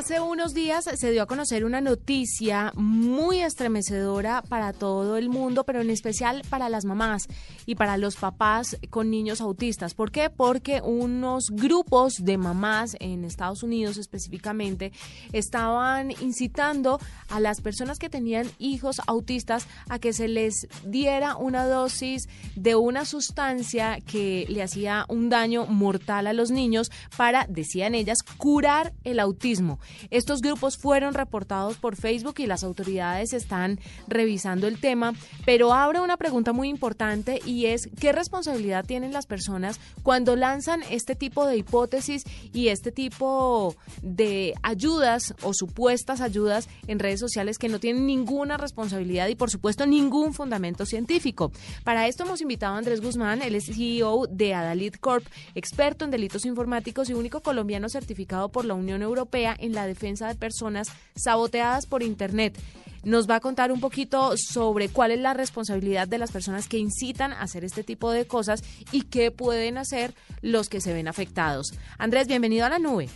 Hace 0.00 0.18
unos 0.18 0.54
días 0.54 0.88
se 0.94 1.10
dio 1.12 1.22
a 1.22 1.26
conocer 1.26 1.66
una 1.66 1.82
noticia 1.82 2.72
muy 2.74 3.42
estremecedora 3.42 4.40
para 4.40 4.72
todo 4.72 5.18
el 5.18 5.28
mundo, 5.28 5.64
pero 5.64 5.82
en 5.82 5.90
especial 5.90 6.40
para 6.48 6.70
las 6.70 6.86
mamás 6.86 7.28
y 7.66 7.74
para 7.74 7.98
los 7.98 8.16
papás 8.16 8.78
con 8.88 9.10
niños 9.10 9.42
autistas. 9.42 9.92
¿Por 9.92 10.10
qué? 10.10 10.30
Porque 10.30 10.80
unos 10.80 11.50
grupos 11.50 12.24
de 12.24 12.38
mamás 12.38 12.96
en 12.98 13.26
Estados 13.26 13.62
Unidos 13.62 13.98
específicamente 13.98 14.90
estaban 15.32 16.12
incitando 16.12 16.98
a 17.28 17.38
las 17.38 17.60
personas 17.60 17.98
que 17.98 18.08
tenían 18.08 18.50
hijos 18.58 19.02
autistas 19.06 19.66
a 19.90 19.98
que 19.98 20.14
se 20.14 20.28
les 20.28 20.66
diera 20.82 21.36
una 21.36 21.66
dosis 21.66 22.26
de 22.56 22.74
una 22.74 23.04
sustancia 23.04 23.98
que 24.00 24.46
le 24.48 24.62
hacía 24.62 25.04
un 25.10 25.28
daño 25.28 25.66
mortal 25.66 26.26
a 26.26 26.32
los 26.32 26.50
niños 26.50 26.90
para, 27.18 27.44
decían 27.50 27.94
ellas, 27.94 28.22
curar 28.38 28.94
el 29.04 29.20
autismo. 29.20 29.78
Estos 30.10 30.40
grupos 30.40 30.76
fueron 30.76 31.14
reportados 31.14 31.76
por 31.76 31.96
Facebook 31.96 32.36
y 32.38 32.46
las 32.46 32.64
autoridades 32.64 33.32
están 33.32 33.78
revisando 34.08 34.66
el 34.66 34.80
tema, 34.80 35.14
pero 35.44 35.72
abre 35.72 36.00
una 36.00 36.16
pregunta 36.16 36.52
muy 36.52 36.68
importante 36.68 37.40
y 37.44 37.66
es 37.66 37.88
qué 37.98 38.12
responsabilidad 38.12 38.84
tienen 38.84 39.12
las 39.12 39.26
personas 39.26 39.80
cuando 40.02 40.36
lanzan 40.36 40.82
este 40.90 41.14
tipo 41.14 41.46
de 41.46 41.56
hipótesis 41.56 42.24
y 42.52 42.68
este 42.68 42.92
tipo 42.92 43.76
de 44.02 44.54
ayudas 44.62 45.34
o 45.42 45.52
supuestas 45.54 46.20
ayudas 46.20 46.68
en 46.86 46.98
redes 46.98 47.20
sociales 47.20 47.58
que 47.58 47.68
no 47.68 47.78
tienen 47.78 48.06
ninguna 48.06 48.56
responsabilidad 48.56 49.28
y 49.28 49.34
por 49.34 49.50
supuesto 49.50 49.86
ningún 49.86 50.34
fundamento 50.34 50.86
científico. 50.86 51.52
Para 51.84 52.08
esto 52.08 52.24
hemos 52.24 52.40
invitado 52.40 52.74
a 52.74 52.78
Andrés 52.78 53.00
Guzmán, 53.00 53.42
es 53.42 53.66
CEO 53.66 54.26
de 54.26 54.54
Adalid 54.54 54.94
Corp, 54.94 55.26
experto 55.54 56.04
en 56.04 56.10
delitos 56.10 56.44
informáticos 56.44 57.10
y 57.10 57.14
único 57.14 57.40
colombiano 57.40 57.88
certificado 57.88 58.48
por 58.48 58.64
la 58.64 58.74
Unión 58.74 59.02
Europea 59.02 59.56
en 59.58 59.69
la 59.72 59.86
defensa 59.86 60.28
de 60.28 60.34
personas 60.34 60.88
saboteadas 61.14 61.86
por 61.86 62.02
Internet. 62.02 62.58
Nos 63.02 63.28
va 63.28 63.36
a 63.36 63.40
contar 63.40 63.72
un 63.72 63.80
poquito 63.80 64.34
sobre 64.36 64.90
cuál 64.90 65.10
es 65.10 65.20
la 65.20 65.32
responsabilidad 65.32 66.06
de 66.06 66.18
las 66.18 66.32
personas 66.32 66.68
que 66.68 66.78
incitan 66.78 67.32
a 67.32 67.40
hacer 67.40 67.64
este 67.64 67.82
tipo 67.82 68.10
de 68.10 68.26
cosas 68.26 68.62
y 68.92 69.02
qué 69.02 69.30
pueden 69.30 69.78
hacer 69.78 70.14
los 70.42 70.68
que 70.68 70.80
se 70.82 70.92
ven 70.92 71.08
afectados. 71.08 71.72
Andrés, 71.98 72.28
bienvenido 72.28 72.66
a 72.66 72.68
la 72.68 72.78
nube. 72.78 73.08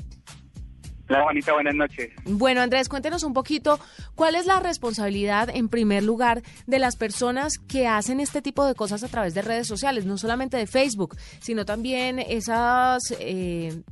Hola 1.08 1.22
Juanita, 1.25 1.52
buenas 1.52 1.75
noches. 1.75 2.10
Bueno 2.25 2.62
Andrés, 2.62 2.88
cuéntenos 2.88 3.25
un 3.25 3.34
poquito 3.34 3.78
cuál 4.14 4.36
es 4.36 4.47
la 4.47 4.60
responsabilidad 4.60 5.50
en 5.50 5.69
primer 5.69 6.02
lugar 6.02 6.42
de 6.66 6.78
las 6.78 6.97
personas 6.97 7.58
que 7.58 7.86
hacen 7.86 8.20
este 8.20 8.41
tipo 8.41 8.64
de 8.64 8.75
cosas 8.75 9.05
a 9.05 9.08
través 9.08 9.34
de 9.34 9.42
redes 9.42 9.66
sociales, 9.66 10.06
no 10.06 10.16
solamente 10.16 10.56
de 10.56 10.66
Facebook, 10.66 11.16
sino 11.41 11.66
también 11.66 12.19
esos 12.20 13.02
eh, 13.20 13.82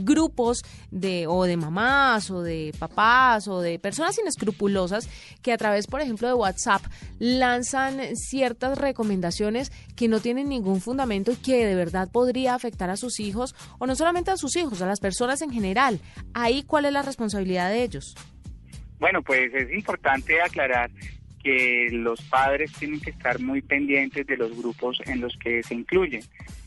grupos 0.00 0.62
de 0.90 1.26
o 1.26 1.44
de 1.44 1.56
mamás 1.56 2.30
o 2.30 2.42
de 2.42 2.72
papás 2.78 3.48
o 3.48 3.60
de 3.60 3.78
personas 3.78 4.18
inescrupulosas 4.18 5.08
que 5.42 5.52
a 5.52 5.58
través, 5.58 5.86
por 5.86 6.00
ejemplo, 6.00 6.28
de 6.28 6.34
WhatsApp 6.34 6.82
lanzan 7.18 8.16
ciertas 8.16 8.78
recomendaciones 8.78 9.72
que 9.96 10.08
no 10.08 10.20
tienen 10.20 10.48
ningún 10.48 10.80
fundamento 10.80 11.32
y 11.32 11.36
que 11.36 11.66
de 11.66 11.74
verdad 11.74 12.10
podría 12.10 12.54
afectar 12.54 12.90
a 12.90 12.96
sus 12.96 13.20
hijos 13.20 13.54
o 13.78 13.86
no 13.86 13.94
solamente 13.94 14.30
a 14.30 14.36
sus 14.36 14.56
hijos, 14.56 14.82
a 14.82 14.86
las 14.86 15.00
personas 15.00 15.42
en 15.42 15.50
general. 15.50 16.00
Hay 16.34 16.62
cuál 16.62 16.86
es 16.86 16.92
la 16.92 17.02
responsabilidad 17.02 17.70
de 17.70 17.82
ellos? 17.82 18.14
Bueno, 18.98 19.22
pues 19.22 19.52
es 19.54 19.72
importante 19.72 20.40
aclarar 20.40 20.90
que 21.42 21.88
los 21.92 22.20
padres 22.22 22.72
tienen 22.72 23.00
que 23.00 23.10
estar 23.10 23.38
muy 23.40 23.62
pendientes 23.62 24.26
de 24.26 24.36
los 24.36 24.56
grupos 24.56 24.98
en 25.06 25.20
los 25.20 25.36
que 25.36 25.62
se 25.62 25.74
incluyen 25.74 26.22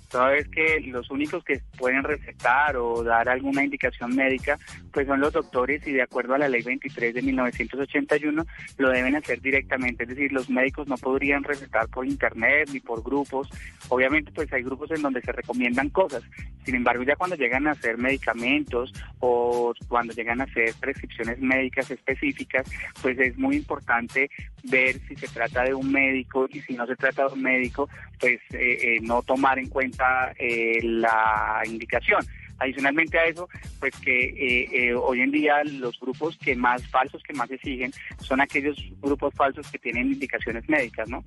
toda 0.10 0.30
vez 0.30 0.48
que 0.50 0.80
los 0.82 1.10
únicos 1.10 1.44
que 1.44 1.62
pueden 1.78 2.04
recetar 2.04 2.76
o 2.78 3.04
dar 3.04 3.30
alguna 3.30 3.64
indicación 3.64 4.16
médica, 4.16 4.58
pues 4.92 5.08
son 5.08 5.20
los 5.20 5.32
doctores 5.32 5.86
y 5.88 5.94
de 5.94 6.02
acuerdo 6.02 6.34
a 6.34 6.40
la 6.40 6.50
ley 6.50 6.62
23 6.64 7.14
de 7.14 7.22
1981 7.22 8.46
lo 8.78 8.90
deben 8.90 9.16
hacer 9.16 9.40
directamente, 9.42 10.04
es 10.04 10.10
decir, 10.10 10.32
los 10.32 10.50
médicos 10.50 10.88
no 10.88 10.98
podrían 10.98 11.44
recetar 11.44 11.88
por 11.90 12.06
internet 12.06 12.70
ni 12.74 12.80
por 12.80 13.04
grupos, 13.04 13.50
obviamente 13.90 14.32
pues 14.32 14.52
hay 14.52 14.64
grupos 14.64 14.92
en 14.92 15.02
donde 15.02 15.22
se 15.22 15.32
recomiendan 15.32 15.90
cosas, 15.90 16.24
sin 16.66 16.76
embargo 16.76 17.04
ya 17.04 17.16
cuando 17.16 17.36
llegan 17.36 17.68
a 17.68 17.72
hacer 17.72 17.98
medicamentos 17.98 18.94
o 19.20 19.74
cuando 19.88 20.14
llegan 20.14 20.42
a 20.42 20.46
hacer 20.46 20.74
prescripciones 20.80 21.40
médicas 21.40 21.92
específicas, 21.92 22.70
pues 23.02 23.18
es 23.20 23.38
muy 23.38 23.58
importante 23.58 24.30
ver 24.64 25.00
si 25.08 25.16
se 25.16 25.28
trata 25.28 25.64
de 25.64 25.74
un 25.74 25.92
médico 25.92 26.48
y 26.52 26.62
si 26.62 26.74
no 26.74 26.86
se 26.86 26.96
trata 26.96 27.28
de 27.28 27.34
un 27.34 27.42
médico, 27.42 27.90
pues 28.20 28.40
eh, 28.54 28.78
eh, 28.82 29.00
no 29.02 29.22
tomar 29.22 29.60
en 29.60 29.70
cuenta 29.70 30.34
eh, 30.38 30.80
la 30.84 31.62
indicación. 31.66 32.26
Adicionalmente 32.58 33.18
a 33.18 33.26
eso, 33.26 33.48
pues 33.80 33.96
que 33.98 34.26
eh, 34.26 34.70
eh, 34.74 34.94
hoy 34.94 35.22
en 35.22 35.32
día 35.32 35.64
los 35.64 35.98
grupos 36.00 36.38
que 36.38 36.56
más 36.56 36.86
falsos, 36.90 37.24
que 37.24 37.34
más 37.34 37.48
se 37.48 37.58
siguen, 37.60 37.94
son 38.22 38.42
aquellos 38.42 38.78
grupos 39.02 39.34
falsos 39.34 39.70
que 39.72 39.80
tienen 39.80 40.08
indicaciones 40.08 40.68
médicas, 40.68 41.08
¿no? 41.10 41.24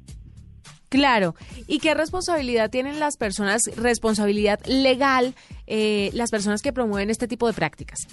Claro. 0.91 1.35
¿Y 1.67 1.79
qué 1.79 1.95
responsabilidad 1.95 2.69
tienen 2.69 3.01
las 3.01 3.17
personas, 3.17 3.63
responsabilidad 3.77 4.61
legal, 4.67 5.35
las 5.67 6.31
personas 6.31 6.61
que 6.61 6.75
promueven 6.75 7.09
este 7.09 7.27
tipo 7.27 7.47
de 7.47 7.55
prácticas? 7.55 8.07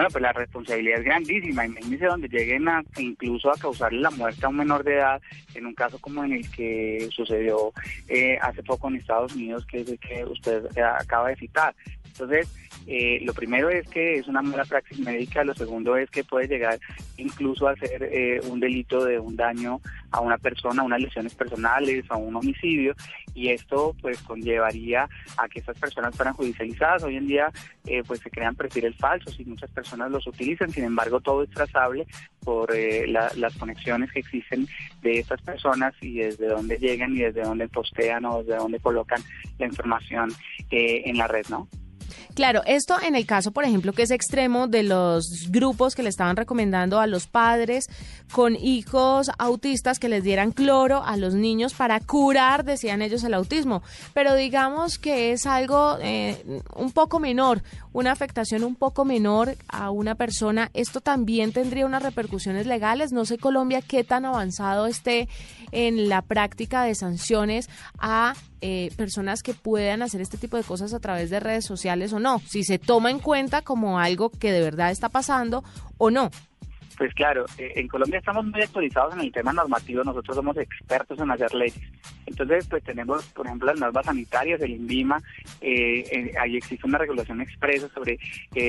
Bueno, 0.00 0.12
pues 0.12 0.22
la 0.22 0.32
responsabilidad 0.32 1.00
es 1.00 1.04
grandísima. 1.04 1.66
Imagínense 1.66 2.06
donde 2.06 2.28
lleguen 2.28 2.66
a, 2.70 2.82
incluso 2.96 3.50
a 3.50 3.58
causarle 3.58 4.00
la 4.00 4.10
muerte 4.10 4.46
a 4.46 4.48
un 4.48 4.56
menor 4.56 4.82
de 4.82 4.94
edad, 4.94 5.20
en 5.54 5.66
un 5.66 5.74
caso 5.74 5.98
como 5.98 6.24
en 6.24 6.32
el 6.32 6.50
que 6.52 7.06
sucedió 7.14 7.70
eh, 8.08 8.38
hace 8.40 8.62
poco 8.62 8.88
en 8.88 8.96
Estados 8.96 9.34
Unidos, 9.34 9.66
que 9.66 9.82
es 9.82 9.90
el 9.90 9.98
que 9.98 10.24
usted 10.24 10.64
acaba 10.78 11.28
de 11.28 11.36
citar. 11.36 11.74
Entonces, 12.06 12.48
eh, 12.92 13.20
lo 13.22 13.32
primero 13.34 13.70
es 13.70 13.88
que 13.88 14.16
es 14.16 14.26
una 14.26 14.42
mala 14.42 14.64
praxis 14.64 14.98
médica, 14.98 15.44
lo 15.44 15.54
segundo 15.54 15.96
es 15.96 16.10
que 16.10 16.24
puede 16.24 16.48
llegar 16.48 16.80
incluso 17.18 17.68
a 17.68 17.76
ser 17.76 18.02
eh, 18.02 18.40
un 18.48 18.58
delito 18.58 19.04
de 19.04 19.20
un 19.20 19.36
daño 19.36 19.80
a 20.10 20.18
una 20.18 20.36
persona, 20.38 20.82
unas 20.82 21.00
lesiones 21.00 21.32
personales, 21.36 22.04
a 22.08 22.16
un 22.16 22.34
homicidio, 22.34 22.96
y 23.32 23.50
esto 23.50 23.94
pues 24.02 24.20
conllevaría 24.22 25.08
a 25.36 25.48
que 25.48 25.60
estas 25.60 25.78
personas 25.78 26.16
fueran 26.16 26.34
judicializadas. 26.34 27.04
Hoy 27.04 27.14
en 27.14 27.28
día 27.28 27.52
eh, 27.86 28.02
pues 28.04 28.18
se 28.18 28.30
crean 28.30 28.56
perfiles 28.56 28.96
falsos 28.96 29.38
y 29.38 29.44
muchas 29.44 29.70
personas 29.70 30.10
los 30.10 30.26
utilizan, 30.26 30.70
sin 30.70 30.82
embargo 30.82 31.20
todo 31.20 31.44
es 31.44 31.50
trazable 31.50 32.08
por 32.42 32.76
las 33.06 33.56
conexiones 33.56 34.10
que 34.10 34.18
existen 34.18 34.66
de 35.00 35.20
estas 35.20 35.40
personas 35.42 35.94
y 36.00 36.18
desde 36.18 36.48
dónde 36.48 36.76
llegan 36.76 37.12
y 37.12 37.20
desde 37.20 37.42
dónde 37.42 37.68
postean 37.68 38.24
o 38.24 38.42
desde 38.42 38.56
dónde 38.56 38.80
colocan 38.80 39.22
la 39.60 39.66
información 39.66 40.32
en 40.70 41.16
la 41.16 41.28
red, 41.28 41.46
¿no? 41.50 41.68
Claro, 42.34 42.62
esto 42.66 42.96
en 43.00 43.14
el 43.14 43.26
caso, 43.26 43.50
por 43.50 43.64
ejemplo, 43.64 43.92
que 43.92 44.02
es 44.02 44.10
extremo 44.10 44.66
de 44.66 44.82
los 44.82 45.48
grupos 45.50 45.94
que 45.94 46.02
le 46.02 46.08
estaban 46.08 46.36
recomendando 46.36 47.00
a 47.00 47.06
los 47.06 47.26
padres 47.26 47.86
con 48.32 48.56
hijos 48.56 49.30
autistas 49.38 49.98
que 49.98 50.08
les 50.08 50.22
dieran 50.22 50.52
cloro 50.52 51.02
a 51.04 51.16
los 51.16 51.34
niños 51.34 51.74
para 51.74 52.00
curar, 52.00 52.64
decían 52.64 53.02
ellos, 53.02 53.24
el 53.24 53.34
autismo. 53.34 53.82
Pero 54.14 54.34
digamos 54.34 54.98
que 54.98 55.32
es 55.32 55.46
algo 55.46 55.98
eh, 56.00 56.62
un 56.76 56.92
poco 56.92 57.18
menor, 57.18 57.62
una 57.92 58.12
afectación 58.12 58.64
un 58.64 58.76
poco 58.76 59.04
menor 59.04 59.56
a 59.68 59.90
una 59.90 60.14
persona. 60.14 60.70
Esto 60.74 61.00
también 61.00 61.52
tendría 61.52 61.86
unas 61.86 62.02
repercusiones 62.02 62.66
legales. 62.66 63.12
No 63.12 63.24
sé, 63.24 63.38
Colombia, 63.38 63.82
qué 63.82 64.04
tan 64.04 64.24
avanzado 64.24 64.86
esté 64.86 65.28
en 65.72 66.08
la 66.08 66.22
práctica 66.22 66.84
de 66.84 66.94
sanciones 66.94 67.68
a 67.98 68.34
eh, 68.60 68.90
personas 68.96 69.42
que 69.42 69.54
puedan 69.54 70.02
hacer 70.02 70.20
este 70.20 70.36
tipo 70.36 70.56
de 70.56 70.62
cosas 70.62 70.92
a 70.94 71.00
través 71.00 71.30
de 71.30 71.40
redes 71.40 71.64
sociales 71.64 72.12
o 72.12 72.18
no, 72.18 72.40
si 72.46 72.64
se 72.64 72.78
toma 72.78 73.10
en 73.10 73.18
cuenta 73.18 73.62
como 73.62 73.98
algo 73.98 74.30
que 74.30 74.52
de 74.52 74.60
verdad 74.60 74.90
está 74.90 75.08
pasando 75.08 75.64
o 75.98 76.10
no. 76.10 76.30
Pues 77.00 77.14
claro, 77.14 77.46
eh, 77.56 77.72
en 77.76 77.88
Colombia 77.88 78.18
estamos 78.18 78.44
muy 78.44 78.60
actualizados 78.60 79.14
en 79.14 79.20
el 79.20 79.32
tema 79.32 79.54
normativo, 79.54 80.04
nosotros 80.04 80.36
somos 80.36 80.54
expertos 80.58 81.18
en 81.18 81.30
hacer 81.30 81.54
leyes. 81.54 81.80
Entonces, 82.26 82.66
pues 82.68 82.84
tenemos, 82.84 83.24
por 83.28 83.46
ejemplo, 83.46 83.68
las 83.68 83.80
normas 83.80 84.04
sanitarias, 84.04 84.60
el 84.60 84.72
INVIMA, 84.72 85.16
eh, 85.62 86.04
eh, 86.12 86.32
ahí 86.38 86.58
existe 86.58 86.86
una 86.86 86.98
regulación 86.98 87.40
expresa 87.40 87.88
sobre 87.94 88.18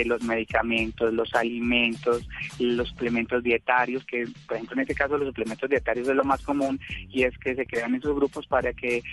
los 0.05 0.23
medicamentos, 0.23 1.13
los 1.13 1.35
alimentos, 1.35 2.25
los 2.57 2.87
suplementos 2.87 3.43
dietarios, 3.43 4.05
que 4.05 4.25
por 4.47 4.55
ejemplo 4.55 4.75
en 4.75 4.81
este 4.81 4.95
caso 4.95 5.17
los 5.17 5.27
suplementos 5.27 5.69
dietarios 5.69 6.07
es 6.07 6.15
lo 6.15 6.23
más 6.23 6.41
común 6.41 6.79
y 7.09 7.23
es 7.23 7.37
que 7.37 7.53
se 7.53 7.65
crean 7.65 7.95
esos 7.95 8.15
grupos 8.15 8.47
para 8.47 8.71
que 8.73 9.03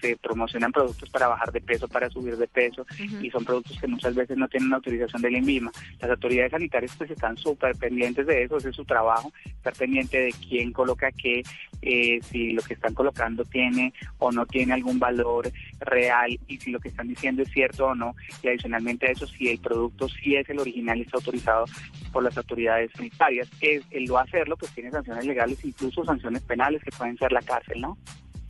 se 0.00 0.16
promocionan 0.22 0.70
productos 0.70 1.10
para 1.10 1.26
bajar 1.26 1.50
de 1.50 1.60
peso, 1.60 1.88
para 1.88 2.08
subir 2.08 2.36
de 2.36 2.46
peso 2.46 2.86
y 3.20 3.30
son 3.30 3.44
productos 3.44 3.78
que 3.78 3.88
muchas 3.88 4.14
veces 4.14 4.36
no 4.36 4.48
tienen 4.48 4.72
autorización 4.72 5.20
del 5.20 5.36
INVIMA. 5.36 5.72
Las 6.00 6.10
autoridades 6.12 6.52
sanitarias 6.52 6.94
pues 6.96 7.10
están 7.10 7.36
súper 7.36 7.76
pendientes 7.76 8.19
de 8.26 8.44
eso, 8.44 8.56
ese 8.56 8.70
es 8.70 8.76
su 8.76 8.84
trabajo, 8.84 9.32
estar 9.44 9.72
pendiente 9.74 10.18
de 10.18 10.34
quién 10.48 10.72
coloca 10.72 11.10
qué, 11.12 11.42
eh, 11.82 12.20
si 12.22 12.52
lo 12.52 12.62
que 12.62 12.74
están 12.74 12.94
colocando 12.94 13.44
tiene 13.44 13.92
o 14.18 14.30
no 14.30 14.46
tiene 14.46 14.74
algún 14.74 14.98
valor 14.98 15.50
real 15.80 16.38
y 16.46 16.58
si 16.58 16.70
lo 16.70 16.80
que 16.80 16.88
están 16.88 17.08
diciendo 17.08 17.42
es 17.42 17.50
cierto 17.50 17.86
o 17.86 17.94
no. 17.94 18.14
Y 18.42 18.48
adicionalmente 18.48 19.06
a 19.06 19.12
eso, 19.12 19.26
si 19.26 19.48
el 19.48 19.58
producto 19.58 20.08
sí 20.08 20.36
es 20.36 20.48
el 20.50 20.58
original 20.58 20.98
y 20.98 21.02
está 21.02 21.16
autorizado 21.16 21.64
por 22.12 22.22
las 22.22 22.36
autoridades 22.36 22.90
sanitarias, 22.92 23.48
es, 23.60 23.82
el 23.90 24.04
no 24.04 24.18
hacerlo, 24.18 24.56
pues 24.56 24.72
tiene 24.72 24.90
sanciones 24.90 25.24
legales, 25.24 25.64
incluso 25.64 26.04
sanciones 26.04 26.42
penales 26.42 26.82
que 26.82 26.90
pueden 26.90 27.16
ser 27.16 27.32
la 27.32 27.42
cárcel, 27.42 27.80
¿no? 27.80 27.96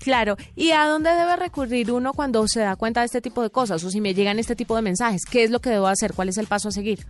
Claro, 0.00 0.36
¿y 0.56 0.70
a 0.70 0.86
dónde 0.86 1.10
debe 1.10 1.36
recurrir 1.36 1.92
uno 1.92 2.14
cuando 2.14 2.46
se 2.48 2.60
da 2.60 2.76
cuenta 2.76 3.00
de 3.00 3.06
este 3.06 3.20
tipo 3.20 3.42
de 3.42 3.50
cosas 3.50 3.84
o 3.84 3.90
si 3.90 4.00
me 4.00 4.14
llegan 4.14 4.38
este 4.38 4.56
tipo 4.56 4.74
de 4.74 4.82
mensajes? 4.82 5.22
¿Qué 5.30 5.44
es 5.44 5.50
lo 5.50 5.60
que 5.60 5.68
debo 5.68 5.88
hacer? 5.88 6.14
¿Cuál 6.14 6.30
es 6.30 6.38
el 6.38 6.46
paso 6.46 6.68
a 6.68 6.72
seguir? 6.72 7.00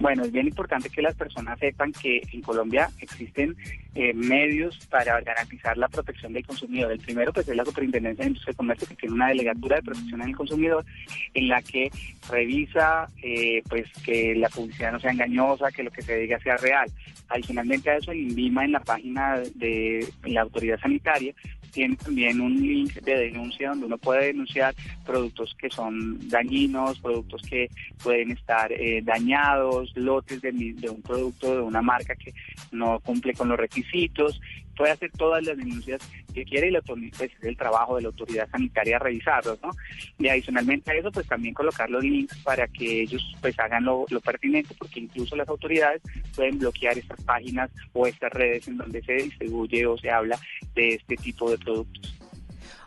Bueno, 0.00 0.24
es 0.24 0.32
bien 0.32 0.46
importante 0.46 0.88
que 0.88 1.02
las 1.02 1.14
personas 1.14 1.58
sepan 1.58 1.92
que 1.92 2.22
en 2.32 2.40
Colombia 2.40 2.88
existen 3.00 3.54
eh, 3.94 4.14
medios 4.14 4.86
para 4.86 5.20
garantizar 5.20 5.76
la 5.76 5.88
protección 5.88 6.32
del 6.32 6.46
consumidor. 6.46 6.90
El 6.90 7.00
primero, 7.00 7.34
pues, 7.34 7.46
es 7.46 7.54
la 7.54 7.66
Superintendencia 7.66 8.24
de 8.24 8.30
Industria 8.30 8.52
y 8.52 8.56
Comercio, 8.56 8.88
que 8.88 8.96
tiene 8.96 9.14
una 9.14 9.28
delegatura 9.28 9.76
de 9.76 9.82
protección 9.82 10.20
del 10.20 10.34
consumidor 10.34 10.86
en 11.34 11.48
la 11.48 11.60
que 11.60 11.90
revisa, 12.30 13.08
eh, 13.22 13.62
pues, 13.68 13.88
que 14.02 14.34
la 14.36 14.48
publicidad 14.48 14.90
no 14.90 15.00
sea 15.00 15.12
engañosa, 15.12 15.70
que 15.70 15.82
lo 15.82 15.90
que 15.90 16.00
se 16.00 16.16
diga 16.16 16.40
sea 16.40 16.56
real. 16.56 16.90
Adicionalmente 17.28 17.90
a 17.90 17.98
eso, 17.98 18.12
el 18.12 18.20
INVIMA 18.20 18.64
en 18.64 18.72
la 18.72 18.80
página 18.80 19.38
de 19.54 20.08
la 20.24 20.40
autoridad 20.40 20.80
sanitaria 20.80 21.34
tiene 21.70 21.96
también 21.96 22.40
un 22.40 22.54
link 22.60 22.94
de 22.94 23.16
denuncia 23.16 23.70
donde 23.70 23.86
uno 23.86 23.98
puede 23.98 24.26
denunciar 24.26 24.74
productos 25.04 25.54
que 25.58 25.70
son 25.70 26.28
dañinos, 26.28 26.98
productos 27.00 27.42
que 27.42 27.68
pueden 28.02 28.32
estar 28.32 28.72
eh, 28.72 29.00
dañados, 29.02 29.92
lotes 29.96 30.40
de, 30.40 30.52
de 30.52 30.90
un 30.90 31.02
producto 31.02 31.54
de 31.54 31.62
una 31.62 31.82
marca 31.82 32.14
que 32.14 32.32
no 32.72 33.00
cumple 33.00 33.34
con 33.34 33.48
los 33.48 33.58
requisitos 33.58 34.40
puede 34.80 34.92
hacer 34.92 35.10
todas 35.12 35.44
las 35.44 35.58
denuncias 35.58 36.00
que 36.32 36.42
quiere 36.42 36.68
y 36.68 36.70
le 36.70 36.80
pues, 36.80 37.30
es 37.42 37.56
trabajo 37.58 37.96
de 37.96 38.02
la 38.02 38.08
autoridad 38.08 38.48
sanitaria 38.50 38.98
revisarlos, 38.98 39.60
¿no? 39.62 39.72
Y 40.18 40.26
adicionalmente 40.26 40.90
a 40.90 40.94
eso, 40.94 41.12
pues 41.12 41.26
también 41.26 41.52
colocar 41.52 41.90
los 41.90 42.02
links 42.02 42.34
para 42.38 42.66
que 42.66 43.02
ellos 43.02 43.22
pues 43.42 43.58
hagan 43.58 43.84
lo, 43.84 44.06
lo 44.08 44.20
pertinente, 44.22 44.74
porque 44.78 45.00
incluso 45.00 45.36
las 45.36 45.48
autoridades 45.48 46.00
pueden 46.34 46.58
bloquear 46.58 46.96
estas 46.96 47.22
páginas 47.24 47.70
o 47.92 48.06
estas 48.06 48.32
redes 48.32 48.68
en 48.68 48.78
donde 48.78 49.02
se 49.02 49.12
distribuye 49.16 49.84
o 49.84 49.98
se 49.98 50.10
habla 50.10 50.40
de 50.74 50.94
este 50.94 51.14
tipo 51.16 51.50
de 51.50 51.58
productos. 51.58 52.19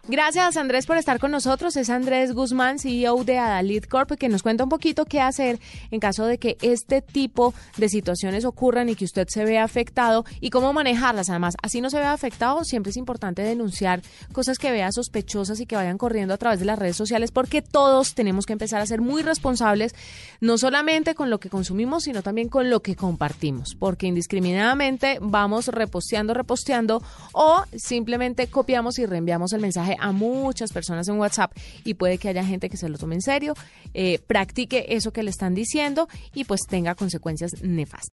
Gracias 0.10 0.58
Andrés 0.58 0.86
por 0.86 0.98
estar 0.98 1.18
con 1.18 1.32
nosotros. 1.32 1.78
Es 1.78 1.90
Andrés 1.90 2.34
Guzmán, 2.34 2.78
CEO 2.78 3.24
de 3.24 3.38
Adalid 3.38 3.86
Corp, 3.86 4.12
que 4.20 4.28
nos 4.28 4.44
cuenta 4.44 4.66
un 4.66 4.70
poquito 4.70 5.06
qué 5.06 5.22
hacer 5.22 5.62
en 5.92 6.02
caso 6.02 6.26
de 6.26 6.38
que 6.38 6.58
este 6.62 7.02
tipo 7.02 7.54
de 7.78 7.88
situaciones 7.88 8.44
ocurran 8.44 8.90
y 8.90 8.96
que 8.96 9.06
usted 9.06 9.30
se 9.30 9.46
vea 9.46 9.64
afectado 9.64 10.26
y 10.42 10.50
cómo 10.50 10.74
manejarlas. 10.74 11.30
Además, 11.30 11.56
así 11.64 11.80
no 11.80 11.90
se 11.90 12.00
vea 12.00 12.12
afectado, 12.12 12.66
siempre 12.66 12.90
es 12.90 12.98
importante 12.98 13.44
denunciar 13.44 14.02
cosas 14.34 14.58
que 14.58 14.72
vea 14.72 14.92
sospechosas 14.92 15.62
y 15.62 15.66
que 15.66 15.78
vayan 15.78 15.98
corriendo 15.98 16.34
a 16.34 16.38
través 16.38 16.60
de 16.60 16.66
las 16.66 16.78
redes 16.78 16.98
sociales 16.98 17.32
porque 17.32 17.62
todos 17.62 18.14
tenemos 18.14 18.46
que 18.46 18.52
empezar 18.52 18.82
a 18.82 18.86
ser 18.86 19.00
muy 19.00 19.22
responsables, 19.22 19.96
no 20.42 20.58
solamente 20.58 21.16
con 21.16 21.30
lo 21.30 21.40
que 21.40 21.50
consumimos, 21.50 22.04
sino 22.04 22.22
también 22.22 22.50
con 22.50 22.70
lo 22.70 22.82
que 22.82 22.98
compartimos, 22.98 23.76
porque 23.76 24.08
indiscriminadamente 24.08 25.20
vamos 25.22 25.70
reposteando, 25.70 26.34
reposteando 26.34 27.02
o 27.32 27.64
simplemente 27.74 28.48
copiamos 28.48 29.00
y 29.00 29.06
reenviamos 29.06 29.54
el 29.54 29.62
a 30.00 30.12
muchas 30.12 30.72
personas 30.72 31.08
en 31.08 31.18
WhatsApp 31.18 31.52
y 31.84 31.94
puede 31.96 32.18
que 32.18 32.30
haya 32.30 32.46
gente 32.46 32.70
que 32.70 32.78
se 32.78 32.90
lo 32.90 32.98
tome 32.98 33.16
en 33.16 33.22
serio, 33.22 33.54
eh, 33.94 34.20
practique 34.28 34.86
eso 34.90 35.12
que 35.12 35.24
le 35.24 35.30
están 35.30 35.56
diciendo 35.56 36.08
y 36.34 36.46
pues 36.46 36.62
tenga 36.68 36.96
consecuencias 36.96 37.52
nefastas. 37.62 38.12